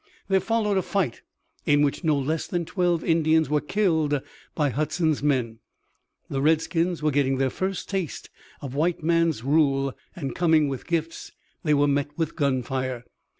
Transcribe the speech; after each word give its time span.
There 0.29 0.39
followed 0.39 0.77
a 0.77 0.81
fight 0.81 1.21
in 1.67 1.83
which 1.83 2.03
no 2.03 2.17
less 2.17 2.47
than 2.47 2.65
twelve 2.65 3.03
Indians 3.03 3.51
were 3.51 3.61
killed 3.61 4.19
by 4.55 4.71
Hudson's 4.71 5.21
men; 5.21 5.59
the 6.27 6.41
redskins 6.41 7.03
were 7.03 7.11
getting 7.11 7.37
their 7.37 7.51
first 7.51 7.87
taste 7.87 8.31
of 8.63 8.73
white 8.73 9.03
man's 9.03 9.43
rule, 9.43 9.95
and 10.15 10.33
coming 10.33 10.67
with 10.67 10.87
gifts 10.87 11.33
they 11.63 11.75
were 11.75 11.87
met 11.87 12.09
with 12.17 12.35
gunfire. 12.35 13.05